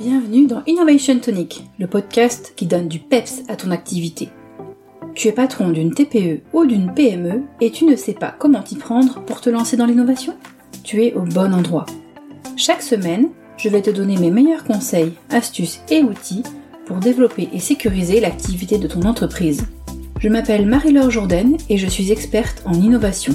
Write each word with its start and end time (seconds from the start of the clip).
Bienvenue 0.00 0.46
dans 0.46 0.62
Innovation 0.66 1.18
Tonic, 1.18 1.62
le 1.78 1.86
podcast 1.86 2.54
qui 2.56 2.64
donne 2.64 2.88
du 2.88 3.00
peps 3.00 3.42
à 3.48 3.56
ton 3.56 3.70
activité. 3.70 4.30
Tu 5.14 5.28
es 5.28 5.32
patron 5.32 5.68
d'une 5.68 5.92
TPE 5.92 6.40
ou 6.54 6.64
d'une 6.64 6.94
PME 6.94 7.42
et 7.60 7.70
tu 7.70 7.84
ne 7.84 7.94
sais 7.96 8.14
pas 8.14 8.34
comment 8.38 8.62
t'y 8.62 8.76
prendre 8.76 9.22
pour 9.26 9.42
te 9.42 9.50
lancer 9.50 9.76
dans 9.76 9.84
l'innovation? 9.84 10.38
Tu 10.84 11.04
es 11.04 11.12
au 11.12 11.20
bon 11.20 11.52
endroit. 11.52 11.84
Chaque 12.56 12.80
semaine, 12.80 13.28
je 13.58 13.68
vais 13.68 13.82
te 13.82 13.90
donner 13.90 14.16
mes 14.16 14.30
meilleurs 14.30 14.64
conseils, 14.64 15.12
astuces 15.28 15.82
et 15.90 16.02
outils 16.02 16.44
pour 16.86 16.96
développer 16.96 17.50
et 17.52 17.60
sécuriser 17.60 18.20
l'activité 18.20 18.78
de 18.78 18.88
ton 18.88 19.02
entreprise. 19.02 19.66
Je 20.18 20.30
m'appelle 20.30 20.64
Marie-Laure 20.64 21.10
Jourdain 21.10 21.58
et 21.68 21.76
je 21.76 21.86
suis 21.86 22.10
experte 22.10 22.62
en 22.64 22.72
innovation. 22.72 23.34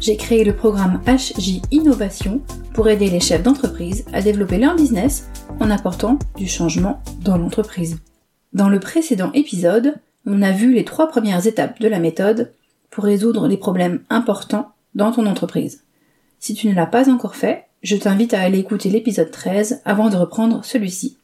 J'ai 0.00 0.16
créé 0.16 0.42
le 0.42 0.56
programme 0.56 1.02
HJ 1.06 1.60
Innovation 1.70 2.40
pour 2.76 2.90
aider 2.90 3.08
les 3.08 3.20
chefs 3.20 3.42
d'entreprise 3.42 4.04
à 4.12 4.20
développer 4.20 4.58
leur 4.58 4.76
business 4.76 5.30
en 5.60 5.70
apportant 5.70 6.18
du 6.36 6.46
changement 6.46 7.02
dans 7.22 7.38
l'entreprise. 7.38 8.00
Dans 8.52 8.68
le 8.68 8.78
précédent 8.78 9.32
épisode, 9.32 9.94
on 10.26 10.42
a 10.42 10.52
vu 10.52 10.74
les 10.74 10.84
trois 10.84 11.08
premières 11.08 11.46
étapes 11.46 11.80
de 11.80 11.88
la 11.88 11.98
méthode 11.98 12.52
pour 12.90 13.04
résoudre 13.04 13.48
les 13.48 13.56
problèmes 13.56 14.04
importants 14.10 14.74
dans 14.94 15.10
ton 15.10 15.24
entreprise. 15.24 15.84
Si 16.38 16.52
tu 16.52 16.68
ne 16.68 16.74
l'as 16.74 16.84
pas 16.84 17.08
encore 17.08 17.34
fait, 17.34 17.64
je 17.82 17.96
t'invite 17.96 18.34
à 18.34 18.42
aller 18.42 18.58
écouter 18.58 18.90
l'épisode 18.90 19.30
13 19.30 19.80
avant 19.86 20.10
de 20.10 20.16
reprendre 20.16 20.62
celui-ci. 20.62 21.16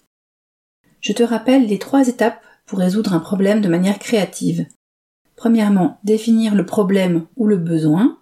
Je 1.03 1.13
te 1.13 1.23
rappelle 1.23 1.67
les 1.67 1.79
trois 1.79 2.09
étapes 2.09 2.41
pour 2.65 2.79
résoudre 2.79 3.13
un 3.13 3.21
problème 3.21 3.61
de 3.61 3.69
manière 3.69 3.99
créative. 3.99 4.65
Premièrement, 5.37 5.99
définir 6.03 6.55
le 6.55 6.65
problème 6.65 7.27
ou 7.37 7.47
le 7.47 7.59
besoin. 7.59 8.17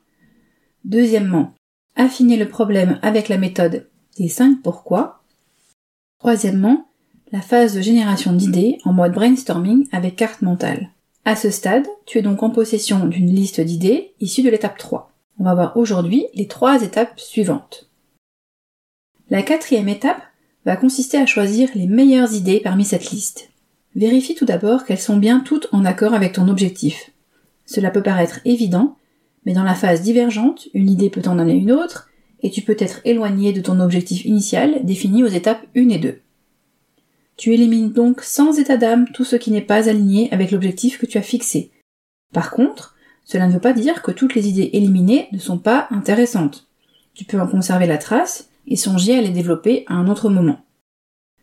Deuxièmement, 0.84 1.54
affiner 2.00 2.36
le 2.36 2.48
problème 2.48 2.98
avec 3.02 3.28
la 3.28 3.38
méthode 3.38 3.86
des 4.18 4.28
5 4.28 4.62
pourquoi. 4.62 5.22
Troisièmement, 6.18 6.88
la 7.30 7.42
phase 7.42 7.74
de 7.74 7.80
génération 7.80 8.32
d'idées 8.32 8.78
en 8.84 8.92
mode 8.92 9.12
brainstorming 9.12 9.86
avec 9.92 10.16
carte 10.16 10.42
mentale. 10.42 10.90
À 11.24 11.36
ce 11.36 11.50
stade, 11.50 11.86
tu 12.06 12.18
es 12.18 12.22
donc 12.22 12.42
en 12.42 12.50
possession 12.50 13.06
d'une 13.06 13.32
liste 13.32 13.60
d'idées 13.60 14.14
issue 14.20 14.42
de 14.42 14.48
l'étape 14.48 14.78
3. 14.78 15.12
On 15.38 15.44
va 15.44 15.54
voir 15.54 15.76
aujourd'hui 15.76 16.26
les 16.34 16.46
trois 16.46 16.82
étapes 16.82 17.20
suivantes. 17.20 17.88
La 19.28 19.42
quatrième 19.42 19.88
étape 19.88 20.22
va 20.64 20.76
consister 20.76 21.18
à 21.18 21.26
choisir 21.26 21.68
les 21.74 21.86
meilleures 21.86 22.32
idées 22.32 22.60
parmi 22.60 22.84
cette 22.84 23.10
liste. 23.10 23.50
Vérifie 23.94 24.34
tout 24.34 24.44
d'abord 24.46 24.84
qu'elles 24.84 24.98
sont 24.98 25.16
bien 25.16 25.40
toutes 25.40 25.68
en 25.72 25.84
accord 25.84 26.14
avec 26.14 26.32
ton 26.32 26.48
objectif. 26.48 27.10
Cela 27.66 27.90
peut 27.90 28.02
paraître 28.02 28.40
évident, 28.44 28.96
mais 29.44 29.52
dans 29.52 29.62
la 29.62 29.74
phase 29.74 30.02
divergente, 30.02 30.68
une 30.74 30.90
idée 30.90 31.10
peut 31.10 31.22
en 31.26 31.36
donner 31.36 31.54
une 31.54 31.72
autre, 31.72 32.08
et 32.42 32.50
tu 32.50 32.62
peux 32.62 32.76
être 32.78 33.00
éloigné 33.04 33.52
de 33.52 33.60
ton 33.60 33.80
objectif 33.80 34.24
initial 34.24 34.84
défini 34.84 35.22
aux 35.22 35.28
étapes 35.28 35.66
1 35.76 35.88
et 35.90 35.98
2. 35.98 36.20
Tu 37.36 37.54
élimines 37.54 37.92
donc 37.92 38.22
sans 38.22 38.58
état 38.58 38.76
d'âme 38.76 39.08
tout 39.12 39.24
ce 39.24 39.36
qui 39.36 39.50
n'est 39.50 39.60
pas 39.60 39.88
aligné 39.88 40.32
avec 40.32 40.50
l'objectif 40.50 40.98
que 40.98 41.06
tu 41.06 41.18
as 41.18 41.22
fixé. 41.22 41.70
Par 42.32 42.50
contre, 42.50 42.96
cela 43.24 43.46
ne 43.46 43.52
veut 43.52 43.60
pas 43.60 43.72
dire 43.72 44.02
que 44.02 44.10
toutes 44.10 44.34
les 44.34 44.48
idées 44.48 44.70
éliminées 44.72 45.28
ne 45.32 45.38
sont 45.38 45.58
pas 45.58 45.86
intéressantes. 45.90 46.66
Tu 47.14 47.24
peux 47.24 47.40
en 47.40 47.46
conserver 47.46 47.86
la 47.86 47.98
trace 47.98 48.50
et 48.66 48.76
songer 48.76 49.16
à 49.16 49.22
les 49.22 49.30
développer 49.30 49.84
à 49.86 49.94
un 49.94 50.08
autre 50.08 50.30
moment. 50.30 50.60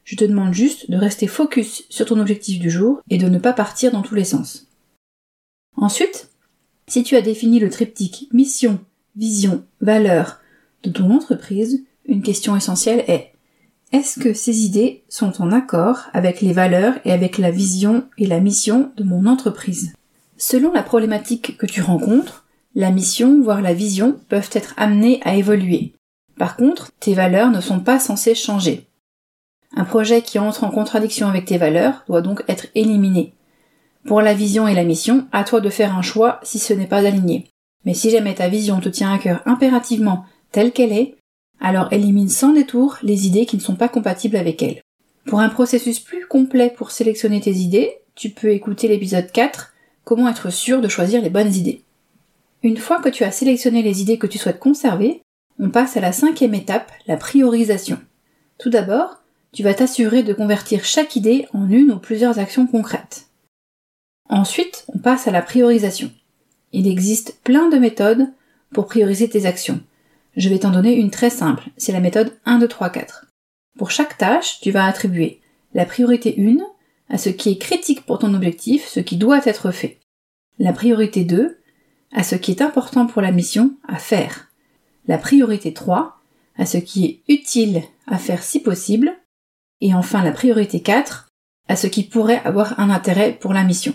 Je 0.04 0.16
te 0.16 0.24
demande 0.24 0.54
juste 0.54 0.90
de 0.90 0.98
rester 0.98 1.28
focus 1.28 1.84
sur 1.90 2.06
ton 2.06 2.20
objectif 2.20 2.60
du 2.60 2.70
jour 2.70 3.02
et 3.10 3.18
de 3.18 3.28
ne 3.28 3.40
pas 3.40 3.54
partir 3.54 3.92
dans 3.92 4.02
tous 4.02 4.16
les 4.16 4.24
sens. 4.24 4.68
Ensuite, 5.76 6.30
si 6.88 7.04
tu 7.04 7.16
as 7.16 7.22
défini 7.22 7.60
le 7.60 7.70
triptyque 7.70 8.30
mission, 8.34 8.80
vision, 9.16 9.64
valeur 9.82 10.40
de 10.84 10.90
ton 10.90 11.12
entreprise, 11.12 11.84
une 12.06 12.22
question 12.22 12.56
essentielle 12.56 13.04
est 13.08 13.34
est-ce 13.94 14.20
que 14.20 14.34
ces 14.34 14.66
idées 14.66 15.04
sont 15.08 15.42
en 15.42 15.54
accord 15.54 16.08
avec 16.12 16.42
les 16.42 16.52
valeurs 16.52 16.96
et 17.06 17.14
avec 17.14 17.38
la 17.38 17.52
vision 17.52 18.06
et 18.18 18.28
la 18.28 18.42
mission 18.42 18.92
de 18.98 19.04
mon 19.06 19.26
entreprise? 19.26 19.94
Selon 20.36 20.74
la 20.74 20.84
problématique 20.84 21.58
que 21.58 21.66
tu 21.66 21.82
rencontres, 21.82 22.46
la 22.76 22.92
mission, 22.92 23.42
voire 23.42 23.62
la 23.62 23.74
vision, 23.74 24.20
peuvent 24.28 24.50
être 24.52 24.74
amenées 24.76 25.22
à 25.24 25.36
évoluer. 25.36 25.94
Par 26.38 26.58
contre, 26.58 26.92
tes 27.00 27.14
valeurs 27.14 27.50
ne 27.50 27.62
sont 27.62 27.80
pas 27.80 27.98
censées 27.98 28.36
changer. 28.36 28.88
Un 29.74 29.86
projet 29.86 30.22
qui 30.22 30.38
entre 30.38 30.66
en 30.66 30.70
contradiction 30.70 31.28
avec 31.30 31.46
tes 31.46 31.58
valeurs 31.58 32.04
doit 32.08 32.22
donc 32.22 32.44
être 32.50 32.68
éliminé. 32.76 33.34
Pour 34.08 34.22
la 34.22 34.34
vision 34.34 34.70
et 34.70 34.74
la 34.74 34.86
mission, 34.86 35.28
à 35.34 35.44
toi 35.44 35.60
de 35.60 35.70
faire 35.70 35.94
un 35.94 36.02
choix 36.02 36.40
si 36.42 36.60
ce 36.60 36.72
n'est 36.72 36.88
pas 36.88 37.06
aligné. 37.06 37.52
Mais 37.84 37.94
si 37.94 38.10
jamais 38.10 38.36
ta 38.36 38.48
vision 38.48 38.80
te 38.80 38.88
tient 38.88 39.14
à 39.14 39.18
cœur 39.18 39.42
impérativement 39.46 40.24
telle 40.54 40.72
qu'elle 40.72 40.94
est, 40.94 41.16
alors 41.60 41.92
élimine 41.92 42.30
sans 42.30 42.54
détour 42.54 42.98
les 43.04 43.28
idées 43.28 43.46
qui 43.46 43.58
ne 43.58 43.62
sont 43.62 43.76
pas 43.76 43.90
compatibles 43.90 44.38
avec 44.38 44.64
elle. 44.64 44.82
Pour 45.26 45.42
un 45.42 45.50
processus 45.50 46.00
plus 46.00 46.26
complet 46.26 46.74
pour 46.74 46.92
sélectionner 46.92 47.42
tes 47.42 47.52
idées, 47.52 47.98
tu 48.16 48.30
peux 48.30 48.52
écouter 48.52 48.88
l'épisode 48.88 49.30
4, 49.30 49.74
Comment 50.06 50.30
être 50.30 50.54
sûr 50.54 50.80
de 50.80 50.88
choisir 50.88 51.22
les 51.22 51.30
bonnes 51.30 51.54
idées. 51.54 51.82
Une 52.64 52.78
fois 52.78 53.02
que 53.02 53.10
tu 53.10 53.26
as 53.26 53.32
sélectionné 53.32 53.82
les 53.82 54.02
idées 54.02 54.18
que 54.18 54.26
tu 54.26 54.38
souhaites 54.38 54.58
conserver, 54.58 55.22
on 55.60 55.70
passe 55.70 55.98
à 55.98 56.00
la 56.00 56.14
cinquième 56.14 56.54
étape, 56.54 56.94
la 57.08 57.18
priorisation. 57.18 58.00
Tout 58.58 58.70
d'abord, 58.70 59.22
tu 59.52 59.64
vas 59.64 59.74
t'assurer 59.74 60.24
de 60.24 60.32
convertir 60.32 60.86
chaque 60.86 61.18
idée 61.18 61.46
en 61.54 61.70
une 61.70 61.92
ou 61.92 62.00
plusieurs 62.00 62.40
actions 62.40 62.68
concrètes. 62.68 63.27
Ensuite, 64.30 64.86
on 64.94 65.00
passe 65.00 65.28
à 65.28 65.32
la 65.32 65.42
priorisation. 65.42 66.12
Il 66.74 66.88
existe 66.88 67.40
plein 67.44 67.70
de 67.70 67.78
méthodes 67.78 68.28
pour 68.74 68.88
prioriser 68.88 69.30
tes 69.30 69.46
actions. 69.46 69.82
Je 70.36 70.50
vais 70.50 70.60
t'en 70.60 70.72
donner 70.72 70.94
une 70.94 71.12
très 71.12 71.30
simple, 71.30 71.70
c'est 71.78 71.94
la 71.94 72.00
méthode 72.00 72.38
1, 72.46 72.60
2, 72.60 72.68
3, 72.68 72.90
4. 72.90 73.26
Pour 73.78 73.92
chaque 73.92 74.18
tâche, 74.18 74.60
tu 74.62 74.72
vas 74.72 74.86
attribuer 74.86 75.42
la 75.74 75.86
priorité 75.86 76.36
1 76.38 76.58
à 77.10 77.18
ce 77.18 77.30
qui 77.30 77.52
est 77.52 77.58
critique 77.58 78.06
pour 78.06 78.20
ton 78.20 78.34
objectif, 78.34 78.88
ce 78.88 79.00
qui 79.00 79.18
doit 79.18 79.46
être 79.46 79.72
fait. 79.72 80.00
La 80.60 80.74
priorité 80.74 81.24
2 81.24 81.58
à 82.14 82.24
ce 82.24 82.36
qui 82.36 82.52
est 82.52 82.62
important 82.62 83.06
pour 83.06 83.22
la 83.22 83.32
mission 83.32 83.76
à 83.88 83.98
faire. 83.98 84.50
La 85.08 85.18
priorité 85.18 85.74
3 85.74 86.20
à 86.58 86.66
ce 86.66 86.78
qui 86.78 87.06
est 87.06 87.34
utile 87.34 87.84
à 88.08 88.18
faire 88.18 88.44
si 88.44 88.60
possible. 88.60 89.14
Et 89.82 89.94
enfin 89.94 90.24
la 90.24 90.32
priorité 90.32 90.82
4 90.82 91.30
à 91.68 91.76
ce 91.76 91.88
qui 91.88 92.04
pourrait 92.04 92.42
avoir 92.44 92.80
un 92.80 92.90
intérêt 92.90 93.34
pour 93.34 93.54
la 93.54 93.64
mission. 93.64 93.94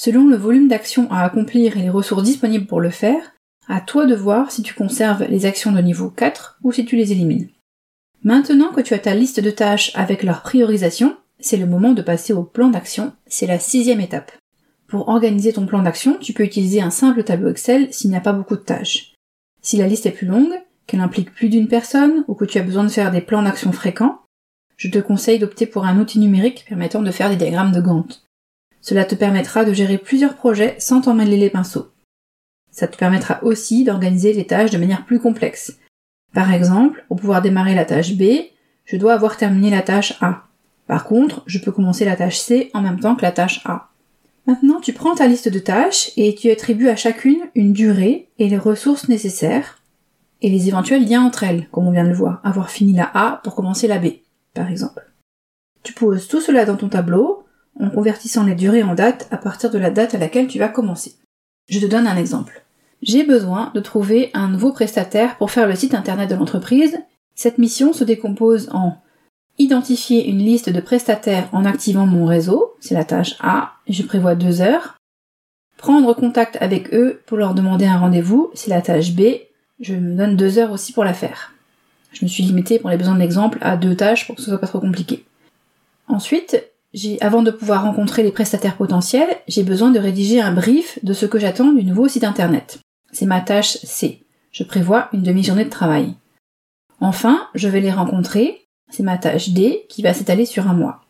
Selon 0.00 0.28
le 0.28 0.36
volume 0.36 0.68
d'action 0.68 1.10
à 1.10 1.24
accomplir 1.24 1.76
et 1.76 1.82
les 1.82 1.90
ressources 1.90 2.22
disponibles 2.22 2.66
pour 2.66 2.80
le 2.80 2.90
faire, 2.90 3.34
à 3.66 3.80
toi 3.80 4.06
de 4.06 4.14
voir 4.14 4.52
si 4.52 4.62
tu 4.62 4.72
conserves 4.72 5.24
les 5.24 5.44
actions 5.44 5.72
de 5.72 5.80
niveau 5.80 6.08
4 6.08 6.60
ou 6.62 6.70
si 6.70 6.84
tu 6.84 6.94
les 6.94 7.10
élimines. 7.10 7.48
Maintenant 8.22 8.72
que 8.72 8.80
tu 8.80 8.94
as 8.94 9.00
ta 9.00 9.16
liste 9.16 9.40
de 9.40 9.50
tâches 9.50 9.90
avec 9.96 10.22
leur 10.22 10.42
priorisation, 10.42 11.16
c'est 11.40 11.56
le 11.56 11.66
moment 11.66 11.94
de 11.94 12.02
passer 12.02 12.32
au 12.32 12.44
plan 12.44 12.68
d'action, 12.68 13.12
c'est 13.26 13.48
la 13.48 13.58
sixième 13.58 14.00
étape. 14.00 14.30
Pour 14.86 15.08
organiser 15.08 15.52
ton 15.52 15.66
plan 15.66 15.82
d'action, 15.82 16.16
tu 16.20 16.32
peux 16.32 16.44
utiliser 16.44 16.80
un 16.80 16.90
simple 16.90 17.24
tableau 17.24 17.50
Excel 17.50 17.92
s'il 17.92 18.10
n'y 18.10 18.16
a 18.16 18.20
pas 18.20 18.32
beaucoup 18.32 18.54
de 18.54 18.60
tâches. 18.60 19.14
Si 19.62 19.78
la 19.78 19.88
liste 19.88 20.06
est 20.06 20.12
plus 20.12 20.28
longue, 20.28 20.54
qu'elle 20.86 21.00
implique 21.00 21.34
plus 21.34 21.48
d'une 21.48 21.66
personne 21.66 22.24
ou 22.28 22.36
que 22.36 22.44
tu 22.44 22.58
as 22.58 22.62
besoin 22.62 22.84
de 22.84 22.88
faire 22.88 23.10
des 23.10 23.20
plans 23.20 23.42
d'action 23.42 23.72
fréquents, 23.72 24.20
je 24.76 24.88
te 24.88 25.00
conseille 25.00 25.40
d'opter 25.40 25.66
pour 25.66 25.86
un 25.86 25.98
outil 25.98 26.20
numérique 26.20 26.66
permettant 26.68 27.02
de 27.02 27.10
faire 27.10 27.30
des 27.30 27.36
diagrammes 27.36 27.72
de 27.72 27.80
Gantt. 27.80 28.27
Cela 28.80 29.04
te 29.04 29.14
permettra 29.14 29.64
de 29.64 29.72
gérer 29.72 29.98
plusieurs 29.98 30.36
projets 30.36 30.76
sans 30.78 31.00
t'en 31.00 31.14
mêler 31.14 31.36
les 31.36 31.50
pinceaux. 31.50 31.88
Ça 32.70 32.86
te 32.86 32.96
permettra 32.96 33.42
aussi 33.42 33.84
d'organiser 33.84 34.32
les 34.32 34.46
tâches 34.46 34.70
de 34.70 34.78
manière 34.78 35.04
plus 35.04 35.18
complexe. 35.18 35.78
Par 36.32 36.52
exemple, 36.52 37.04
pour 37.08 37.16
pouvoir 37.16 37.42
démarrer 37.42 37.74
la 37.74 37.84
tâche 37.84 38.14
B, 38.14 38.22
je 38.84 38.96
dois 38.96 39.14
avoir 39.14 39.36
terminé 39.36 39.70
la 39.70 39.82
tâche 39.82 40.14
A. 40.20 40.44
Par 40.86 41.04
contre, 41.04 41.42
je 41.46 41.58
peux 41.58 41.72
commencer 41.72 42.04
la 42.04 42.16
tâche 42.16 42.38
C 42.38 42.70
en 42.74 42.80
même 42.80 43.00
temps 43.00 43.16
que 43.16 43.22
la 43.22 43.32
tâche 43.32 43.60
A. 43.64 43.88
Maintenant, 44.46 44.80
tu 44.80 44.92
prends 44.92 45.14
ta 45.14 45.26
liste 45.26 45.50
de 45.50 45.58
tâches 45.58 46.10
et 46.16 46.34
tu 46.34 46.50
attribues 46.50 46.88
à 46.88 46.96
chacune 46.96 47.40
une 47.54 47.72
durée 47.74 48.28
et 48.38 48.48
les 48.48 48.56
ressources 48.56 49.08
nécessaires 49.08 49.82
et 50.40 50.48
les 50.48 50.68
éventuels 50.68 51.06
liens 51.06 51.24
entre 51.24 51.44
elles, 51.44 51.68
comme 51.70 51.86
on 51.86 51.92
vient 51.92 52.04
de 52.04 52.08
le 52.08 52.14
voir, 52.14 52.40
avoir 52.44 52.70
fini 52.70 52.94
la 52.94 53.10
A 53.12 53.40
pour 53.42 53.54
commencer 53.54 53.88
la 53.88 53.98
B, 53.98 54.06
par 54.54 54.70
exemple. 54.70 55.04
Tu 55.82 55.92
poses 55.92 56.28
tout 56.28 56.40
cela 56.40 56.64
dans 56.64 56.76
ton 56.76 56.88
tableau 56.88 57.44
en 57.80 57.90
convertissant 57.90 58.44
les 58.44 58.54
durées 58.54 58.82
en 58.82 58.94
dates 58.94 59.28
à 59.30 59.36
partir 59.36 59.70
de 59.70 59.78
la 59.78 59.90
date 59.90 60.14
à 60.14 60.18
laquelle 60.18 60.48
tu 60.48 60.58
vas 60.58 60.68
commencer. 60.68 61.14
Je 61.68 61.80
te 61.80 61.86
donne 61.86 62.06
un 62.06 62.16
exemple. 62.16 62.64
J'ai 63.02 63.24
besoin 63.24 63.70
de 63.74 63.80
trouver 63.80 64.30
un 64.34 64.48
nouveau 64.48 64.72
prestataire 64.72 65.36
pour 65.36 65.50
faire 65.50 65.68
le 65.68 65.76
site 65.76 65.94
internet 65.94 66.28
de 66.28 66.34
l'entreprise. 66.34 66.98
Cette 67.34 67.58
mission 67.58 67.92
se 67.92 68.04
décompose 68.04 68.68
en 68.72 68.96
identifier 69.58 70.28
une 70.28 70.38
liste 70.38 70.70
de 70.70 70.80
prestataires 70.80 71.48
en 71.52 71.64
activant 71.64 72.06
mon 72.06 72.26
réseau, 72.26 72.76
c'est 72.80 72.94
la 72.94 73.04
tâche 73.04 73.36
A, 73.40 73.72
je 73.88 74.02
prévois 74.02 74.34
deux 74.34 74.60
heures. 74.60 74.96
Prendre 75.76 76.14
contact 76.14 76.56
avec 76.60 76.92
eux 76.94 77.22
pour 77.26 77.38
leur 77.38 77.54
demander 77.54 77.86
un 77.86 77.98
rendez-vous, 77.98 78.50
c'est 78.54 78.70
la 78.70 78.82
tâche 78.82 79.12
B, 79.12 79.22
je 79.80 79.94
me 79.94 80.16
donne 80.16 80.36
deux 80.36 80.58
heures 80.58 80.72
aussi 80.72 80.92
pour 80.92 81.04
la 81.04 81.14
faire. 81.14 81.52
Je 82.12 82.24
me 82.24 82.28
suis 82.28 82.42
limitée 82.42 82.78
pour 82.78 82.90
les 82.90 82.96
besoins 82.96 83.14
de 83.14 83.20
l'exemple 83.20 83.58
à 83.60 83.76
deux 83.76 83.94
tâches 83.94 84.26
pour 84.26 84.36
que 84.36 84.42
ce 84.42 84.48
soit 84.48 84.60
pas 84.60 84.66
trop 84.66 84.80
compliqué. 84.80 85.24
Ensuite, 86.08 86.64
avant 87.20 87.42
de 87.42 87.50
pouvoir 87.50 87.82
rencontrer 87.82 88.22
les 88.22 88.32
prestataires 88.32 88.76
potentiels, 88.76 89.36
j'ai 89.46 89.62
besoin 89.62 89.90
de 89.90 89.98
rédiger 89.98 90.40
un 90.40 90.52
brief 90.52 90.98
de 91.02 91.12
ce 91.12 91.26
que 91.26 91.38
j'attends 91.38 91.72
du 91.72 91.84
nouveau 91.84 92.08
site 92.08 92.24
internet. 92.24 92.78
C'est 93.12 93.26
ma 93.26 93.40
tâche 93.40 93.78
C. 93.78 94.24
Je 94.50 94.64
prévois 94.64 95.08
une 95.12 95.22
demi-journée 95.22 95.64
de 95.64 95.70
travail. 95.70 96.14
Enfin, 97.00 97.48
je 97.54 97.68
vais 97.68 97.80
les 97.80 97.92
rencontrer 97.92 98.68
c'est 98.90 99.02
ma 99.02 99.18
tâche 99.18 99.50
D 99.50 99.86
qui 99.88 100.02
va 100.02 100.14
s'étaler 100.14 100.46
sur 100.46 100.68
un 100.68 100.74
mois. 100.74 101.04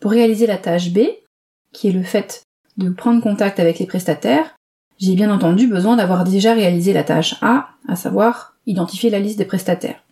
Pour 0.00 0.10
réaliser 0.10 0.46
la 0.46 0.58
tâche 0.58 0.90
B, 0.90 1.00
qui 1.72 1.88
est 1.88 1.92
le 1.92 2.02
fait 2.02 2.42
de 2.76 2.90
prendre 2.90 3.22
contact 3.22 3.60
avec 3.60 3.78
les 3.78 3.86
prestataires, 3.86 4.56
j'ai 4.98 5.14
bien 5.14 5.30
entendu 5.30 5.66
besoin 5.66 5.96
d'avoir 5.96 6.24
déjà 6.24 6.52
réalisé 6.52 6.92
la 6.92 7.04
tâche 7.04 7.36
A, 7.40 7.70
à 7.88 7.96
savoir 7.96 8.54
identifier 8.66 9.10
la 9.10 9.18
liste 9.18 9.38
des 9.38 9.44
prestataires. 9.44 10.02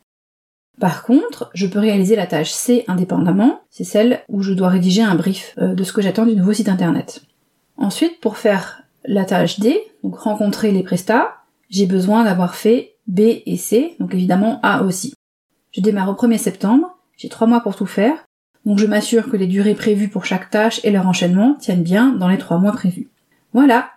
Par 0.81 1.03
contre, 1.03 1.51
je 1.55 1.67
peux 1.67 1.81
réaliser 1.81 2.15
la 2.15 2.27
tâche 2.27 2.53
C 2.53 2.85
indépendamment, 2.87 3.63
c'est 3.71 3.85
celle 3.85 4.21
où 4.29 4.43
je 4.43 4.53
dois 4.53 4.69
rédiger 4.69 5.03
un 5.03 5.17
brief 5.17 5.55
euh, 5.59 5.75
de 5.75 5.83
ce 5.83 5.93
que 5.93 6.03
j'attends 6.03 6.27
du 6.27 6.37
nouveau 6.37 6.53
site 6.53 6.69
internet. 6.69 7.23
Ensuite, 7.77 8.21
pour 8.21 8.37
faire 8.37 8.83
la 9.05 9.25
tâche 9.25 9.59
D, 9.59 9.81
donc 10.05 10.17
rencontrer 10.19 10.71
les 10.71 10.83
prestats, 10.83 11.35
j'ai 11.69 11.87
besoin 11.87 12.25
d'avoir 12.25 12.55
fait 12.55 12.95
B 13.07 13.21
et 13.45 13.57
C, 13.57 13.97
donc 13.99 14.15
évidemment 14.15 14.61
A 14.63 14.83
aussi. 14.83 15.15
Je 15.73 15.81
démarre 15.81 16.11
au 16.11 16.15
1er 16.15 16.39
septembre, 16.39 16.97
j'ai 17.17 17.29
trois 17.29 17.47
mois 17.47 17.61
pour 17.61 17.75
tout 17.75 17.87
faire, 17.87 18.25
donc 18.65 18.79
je 18.79 18.87
m'assure 18.87 19.31
que 19.31 19.37
les 19.37 19.47
durées 19.47 19.75
prévues 19.75 20.09
pour 20.09 20.25
chaque 20.25 20.51
tâche 20.51 20.81
et 20.85 20.91
leur 20.91 21.07
enchaînement 21.07 21.55
tiennent 21.55 21.83
bien 21.83 22.13
dans 22.13 22.29
les 22.29 22.39
trois 22.39 22.59
mois 22.59 22.73
prévus. 22.73 23.09
Voilà, 23.53 23.91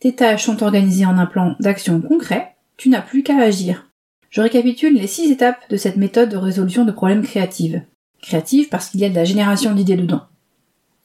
tes 0.00 0.14
tâches 0.14 0.44
sont 0.44 0.62
organisées 0.62 1.06
en 1.06 1.18
un 1.18 1.26
plan 1.26 1.54
d'action 1.60 2.00
concret, 2.00 2.56
tu 2.76 2.88
n'as 2.88 3.02
plus 3.02 3.22
qu'à 3.22 3.36
agir. 3.36 3.86
Je 4.34 4.40
récapitule 4.40 4.94
les 4.94 5.06
six 5.06 5.30
étapes 5.30 5.70
de 5.70 5.76
cette 5.76 5.96
méthode 5.96 6.28
de 6.28 6.36
résolution 6.36 6.84
de 6.84 6.90
problèmes 6.90 7.22
créatives. 7.22 7.82
Créative 8.20 8.68
parce 8.68 8.88
qu'il 8.88 8.98
y 8.98 9.04
a 9.04 9.08
de 9.08 9.14
la 9.14 9.24
génération 9.24 9.72
d'idées 9.72 9.94
dedans. 9.94 10.22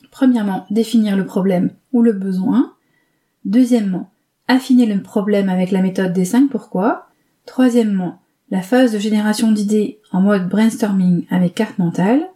Premièrement, 0.10 0.66
définir 0.72 1.16
le 1.16 1.28
problème 1.28 1.70
ou 1.94 2.02
le 2.02 2.14
besoin. 2.14 2.74
Deuxièmement, 3.46 4.10
affiner 4.48 4.88
le 4.88 5.00
problème 5.04 5.48
avec 5.48 5.70
la 5.70 5.84
méthode 5.84 6.12
des 6.12 6.26
5 6.26 6.50
pourquoi. 6.50 7.06
Troisièmement, 7.46 8.20
la 8.50 8.64
phase 8.64 8.94
de 8.94 8.98
génération 8.98 9.52
d'idées 9.52 10.00
en 10.12 10.22
mode 10.22 10.50
brainstorming 10.50 11.28
avec 11.30 11.54
carte 11.54 11.78
mentale. 11.78 12.28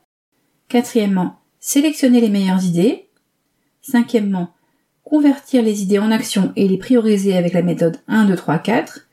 Quatrièmement, 0.67 1.39
sélectionner 1.59 2.21
les 2.21 2.29
meilleures 2.29 2.65
idées. 2.65 3.09
Cinquièmement, 3.81 4.51
convertir 5.03 5.63
les 5.63 5.81
idées 5.81 5.97
en 5.97 6.11
action 6.11 6.53
et 6.55 6.67
les 6.67 6.77
prioriser 6.77 7.35
avec 7.35 7.53
la 7.53 7.63
méthode 7.63 7.97
1, 8.07 8.25
2, 8.25 8.35
3, 8.35 8.59
4. 8.59 9.07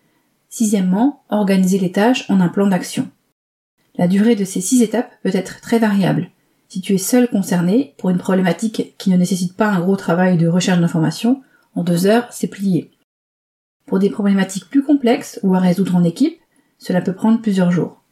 Sixièmement, 0.53 1.23
organiser 1.29 1.79
les 1.79 1.93
tâches 1.93 2.29
en 2.29 2.41
un 2.41 2.49
plan 2.49 2.67
d'action. 2.67 3.09
La 3.95 4.09
durée 4.09 4.35
de 4.35 4.45
ces 4.45 4.61
six 4.61 4.83
étapes 4.83 5.13
peut 5.23 5.31
être 5.33 5.61
très 5.61 5.79
variable. 5.79 6.31
Si 6.69 6.81
tu 6.81 6.93
es 6.93 6.99
seul 6.99 7.29
concerné 7.29 7.95
pour 7.99 8.11
une 8.11 8.19
problématique 8.19 8.95
qui 8.99 9.11
ne 9.11 9.17
nécessite 9.17 9.57
pas 9.57 9.69
un 9.69 9.81
gros 9.81 9.97
travail 9.97 10.39
de 10.39 10.49
recherche 10.49 10.81
d'informations, 10.81 11.41
en 11.77 11.85
deux 11.85 12.07
heures, 12.07 12.27
c'est 12.33 12.49
plié. 12.49 12.91
Pour 13.87 14.01
des 14.01 14.11
problématiques 14.11 14.69
plus 14.69 14.83
complexes 14.83 15.39
ou 15.45 15.55
à 15.55 15.61
résoudre 15.61 15.95
en 15.95 16.03
équipe, 16.03 16.41
cela 16.79 17.01
peut 17.01 17.15
prendre 17.15 17.41
plusieurs 17.41 17.71
jours. 17.71 18.03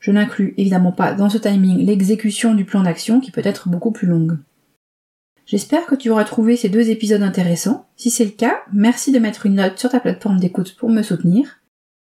Je 0.00 0.10
n'inclus 0.10 0.52
évidemment 0.58 0.92
pas 0.92 1.14
dans 1.14 1.30
ce 1.30 1.38
timing 1.38 1.84
l'exécution 1.84 2.54
du 2.54 2.66
plan 2.66 2.82
d'action 2.82 3.20
qui 3.20 3.30
peut 3.30 3.42
être 3.44 3.70
beaucoup 3.70 3.90
plus 3.90 4.06
longue. 4.06 4.38
J'espère 5.46 5.86
que 5.86 5.94
tu 5.94 6.10
auras 6.10 6.24
trouvé 6.24 6.56
ces 6.56 6.68
deux 6.68 6.90
épisodes 6.90 7.22
intéressants. 7.22 7.88
Si 7.96 8.10
c'est 8.10 8.24
le 8.24 8.30
cas, 8.30 8.60
merci 8.72 9.12
de 9.12 9.18
mettre 9.18 9.46
une 9.46 9.56
note 9.56 9.78
sur 9.78 9.90
ta 9.90 10.00
plateforme 10.00 10.38
d'écoute 10.38 10.76
pour 10.76 10.90
me 10.90 11.02
soutenir. 11.02 11.59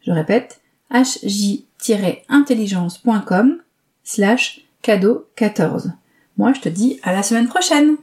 Je 0.00 0.12
répète, 0.12 0.60
hj-intelligence.com 0.90 3.62
slash 4.04 4.60
cadeau 4.82 5.26
14. 5.36 5.92
Moi, 6.36 6.52
je 6.52 6.60
te 6.60 6.68
dis 6.68 7.00
à 7.02 7.12
la 7.12 7.22
semaine 7.22 7.48
prochaine 7.48 7.96